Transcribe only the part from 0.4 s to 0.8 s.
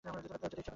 করলে চলে যা।